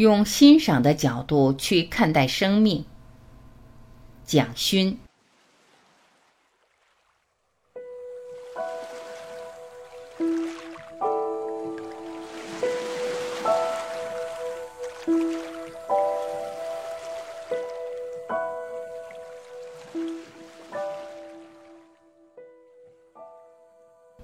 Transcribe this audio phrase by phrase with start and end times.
[0.00, 2.82] 用欣赏的角度去看待生命。
[4.24, 4.98] 蒋勋。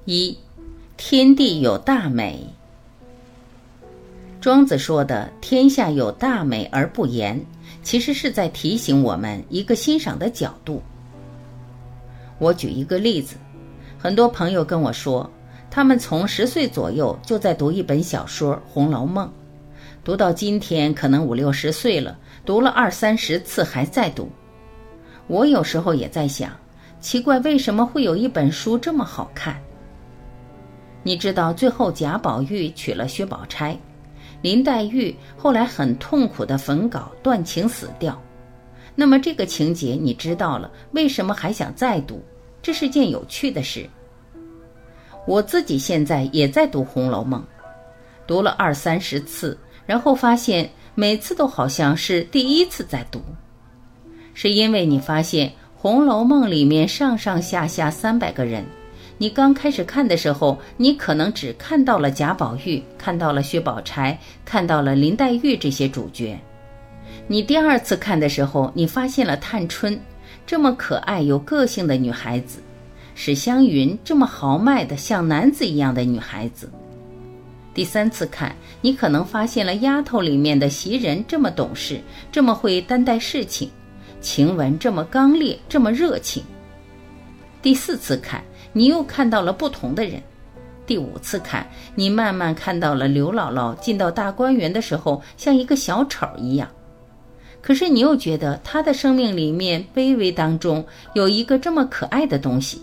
[0.06, 0.38] 一，
[0.96, 2.55] 天地有大美。
[4.46, 7.36] 庄子说的“天下有大美而不言”，
[7.82, 10.80] 其实是在提醒我们一个欣赏的角度。
[12.38, 13.34] 我举一个例子，
[13.98, 15.28] 很多朋友跟我说，
[15.68, 19.26] 他们从十岁左右就在读一本小说《红楼梦》，
[20.04, 24.30] 读到今天可能五六十岁了，读了二三十次还在读。
[25.26, 26.52] 我有时候也在想，
[27.00, 29.60] 奇怪为什么会有一本书这么好看？
[31.02, 33.76] 你知道最后贾宝玉娶了薛宝钗。
[34.42, 38.20] 林黛玉后来很痛苦的焚稿断情死掉，
[38.94, 42.22] 那么这个情节你知道了，为什么还想再读？
[42.62, 43.88] 这是件有趣的事。
[45.26, 47.40] 我自己现在也在读《红楼梦》，
[48.26, 53.20] 读了二三十次，然后发现每次都好像是第一次在读，
[54.34, 58.64] 是因为你发现《红楼梦》里面上上下下三百个人。
[59.18, 66.38] 你刚开始看的时候，你可能只看到了贾宝玉，看到了薛宝钗，看到了林黛玉这些主角。
[67.26, 69.98] 你第二次看的时候，你发现了探春
[70.46, 72.58] 这么可爱有个性的女孩子，
[73.14, 76.70] 史湘云这么豪迈的像男子一样的女孩子。
[77.72, 81.98] 第三次看，你可能发现了丫头里面的袭人这么懂事，
[82.30, 83.70] 这么会担待事情，
[84.20, 86.44] 晴雯这么刚烈，这么热情。
[87.62, 88.44] 第四次看。
[88.76, 90.22] 你又看到了不同的人，
[90.86, 96.68] 第五次看，你慢慢看到了刘姥姥进到大观园的时候像一个小丑一样，
[97.62, 102.82] 可是你又觉得她的生命里面卑微当中有一个这么可爱的东西，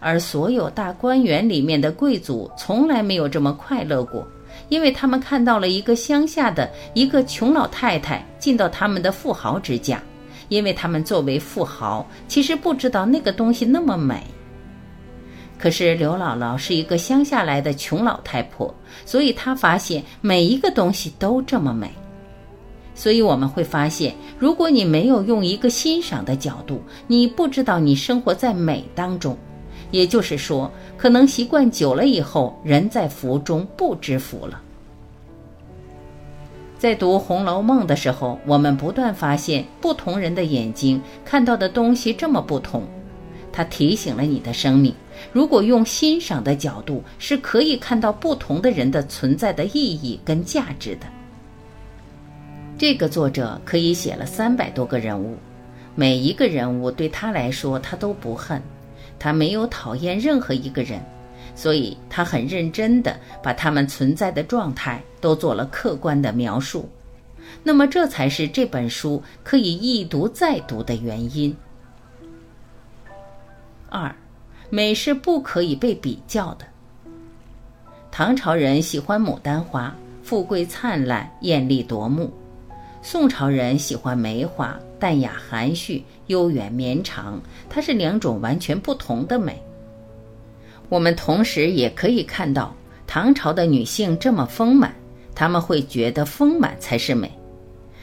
[0.00, 4.26] 而所有大观园里面的贵族从来没有这么快乐过，
[4.70, 10.02] 因为他们看到了一个乡下的一个穷老太太进到他们的富豪之家，
[10.48, 14.22] 因为他们作为富豪，其实不知道那个东西那么美。
[15.58, 18.72] 可是刘姥姥是一个乡下来的穷老太婆，
[19.04, 21.90] 所以她发现每一个东西都这么美。
[22.94, 29.36] 所以我们会发现，如果你没有用一个欣赏的角度，你不知道你生活在美当中。
[29.90, 34.60] 也就是说，可能习惯久了以后，人在福中不知福了。
[36.76, 42.82] 在读《红楼梦》的时候，我们不断发现不同人的眼睛看到的东西这么不同，
[43.58, 44.94] 它提醒了你的生命。
[45.32, 51.08] 如果用欣赏的角度，是可以看到不同的人的存在的意义跟价值的。
[52.78, 55.36] 这个作者可以写了三百多个人物，
[55.96, 58.62] 每一个人物对他来说，他都不恨，
[59.18, 61.00] 他没有讨厌任何一个人，
[61.56, 66.88] 所以他很认真的把他们存在的状态都做了客观的描述。
[67.64, 71.56] 那么，这才是这本书可以一读再读的原因。
[73.90, 74.14] 二。
[74.70, 76.66] 美是不可以被比较的。
[78.10, 82.26] 唐朝人喜欢牡丹花，富贵灿烂，艳丽夺目；
[83.00, 87.40] 宋朝人喜欢梅花，淡雅含蓄，悠远绵长。
[87.70, 89.62] 它是两种完全不同的美。
[90.90, 92.74] 我们同时也可以看到，
[93.06, 94.94] 唐朝的女性这么丰满，
[95.34, 97.30] 她们会觉得丰满才是美。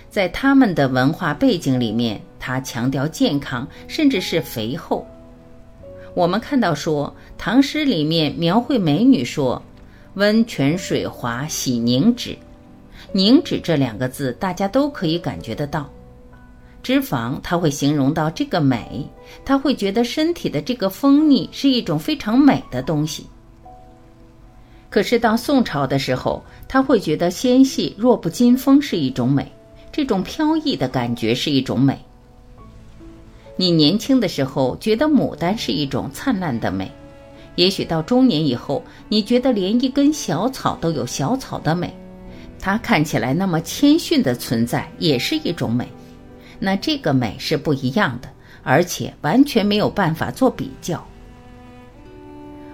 [0.10, 5.06] 在他们的文化背景里面，她强调健康，甚至是肥厚。
[6.16, 9.62] 我们看到说，唐诗里面描绘美女说
[10.16, 12.36] ：“温泉水滑洗凝脂。”
[13.12, 15.90] 凝脂这两个字，大家都可以感觉得到。
[16.82, 19.06] 脂肪，它会形容到这个美，
[19.44, 23.26] 他会觉得身体的这个丰腻是一种非常美的东西。
[24.90, 29.52] 可是到宋朝的时候，他会觉得纤细弱不禁风是一种美，
[29.92, 32.00] 这种飘逸的感觉是一种美。
[33.58, 36.92] 你年轻的时候觉得牡丹是一种灿烂的美，
[37.56, 41.94] 也许到中年以后，你觉得连一根小草都有小草的美，
[42.60, 45.88] 它看起来那么谦逊的存在也是一种美。
[46.60, 48.30] 那这个美是不一样的，
[48.64, 51.06] 而且完全没有办法做比较。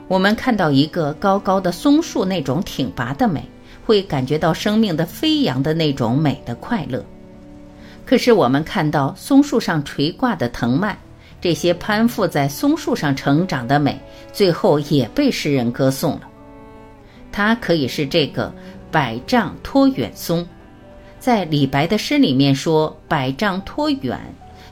[0.07, 3.43] 我们看到一个高高的松树那种挺拔的美，
[3.85, 7.05] 会感觉到生命的飞扬的那种美的快乐。
[8.11, 10.93] 可是我们看到松树上垂挂的藤蔓，
[11.39, 13.97] 这些攀附在松树上成长的美，
[14.33, 16.23] 最后也被诗人歌颂了。
[17.31, 18.53] 它可以是这个
[18.91, 20.45] 百丈托远松，
[21.21, 24.19] 在李白的诗里面说“百丈托远”，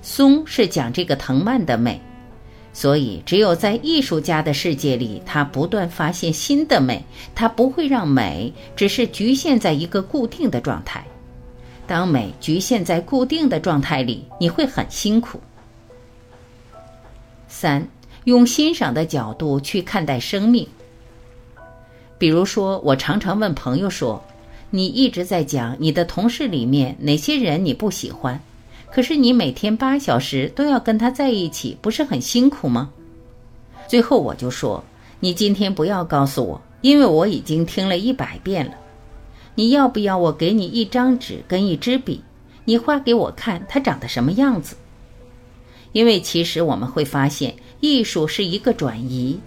[0.04, 1.98] 松是讲这个藤蔓的美。
[2.74, 7.02] 所以，只有在艺术家的世界里，他不断发现新的美，
[7.34, 11.02] 他不会让美只是局限在一个固定的状态。
[11.90, 15.40] 当美局限在固定的状态里，你会很辛苦。
[17.48, 17.86] 三，
[18.26, 20.68] 用欣赏的角度去看待生命。
[22.20, 24.24] 比如说，我常常问朋友说
[24.70, 28.40] ：“你一直在讲你的同事里面哪些人你不喜欢？”
[28.94, 32.92] 可是你每天八小时都要跟他在一起，不是很辛苦吗？
[33.88, 34.84] 最后我就说，
[35.20, 38.74] 你今天不要告诉我，因为我已经听了一百遍了。
[39.56, 42.24] 你要不要我给你一张纸跟一支笔，
[42.66, 44.76] 你画给我看它长得什么样子？
[45.92, 49.40] 因为其实我们会发现，艺术是一个转移。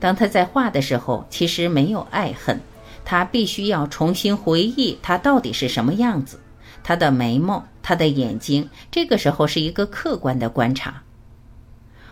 [0.00, 2.60] 当他在画的时候，其实没有爱恨，
[3.04, 6.40] 他必须要重新回忆他到底是什么样子。
[6.82, 11.02] 他的眉毛，他的眼睛，这个时候是一个客观的观察。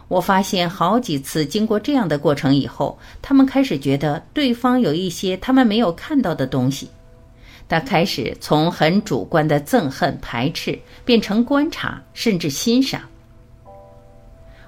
[0.07, 6.89] 我发现好几次经过这样的过程以后，他们开始觉得对方有一些他们没有看到的东西。
[7.71, 13.01] 他开始从很主观的憎恨、排斥，变成观察，甚至欣赏。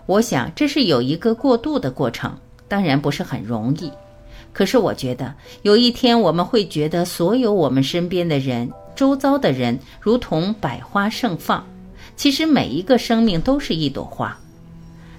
[0.06, 2.34] 我想这是有一个过渡的过程，
[2.68, 3.90] 当然不是很容易。
[4.52, 8.70] 可是我觉得有一天我们会觉得所有我们身边的人。
[8.94, 11.66] 周遭的人如同百花盛放，
[12.14, 14.38] 其实每一个生命都是一朵花。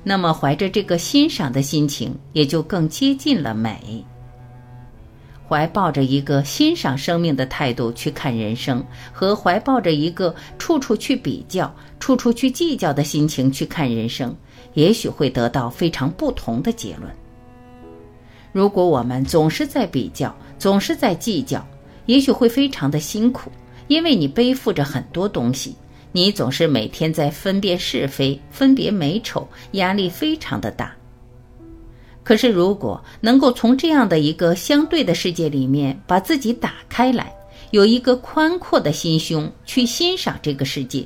[0.04, 4.06] 那么，怀着这个欣赏的心情，也就更接近了美。
[5.54, 14.36] 怀抱着一个欣赏生命的态度去看人生，和怀抱着一个处处去比较、处处去计较的心情去看人生，
[14.74, 17.08] 也许会得到非常不同的结论。
[18.52, 21.64] 如果我们总是在比较，总是在计较，
[22.08, 23.52] 也许会非常的辛苦。
[23.88, 25.76] 因为你背负着很多东西，
[26.12, 30.92] 你总是每天在分辨是非、分别美丑，压力非常的大。
[32.24, 37.34] 可是，如果能够从这样的一个相对的世界里面把自己打开来，
[37.72, 41.06] 有一个宽阔的心胸去欣赏这个世界，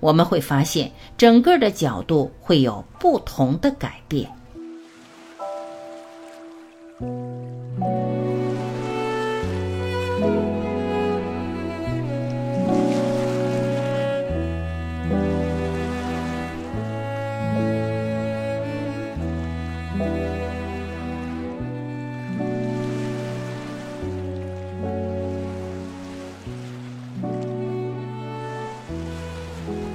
[0.00, 4.30] 我们会发现整个的角度会有不同的改变。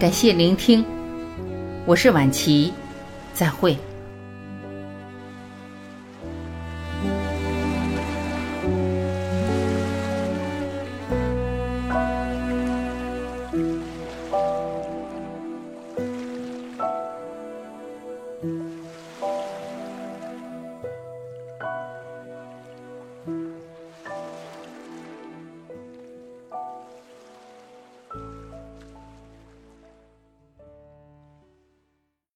[0.05, 0.85] 感谢聆听，
[1.83, 2.71] 我是婉琪，
[3.33, 3.75] 再会。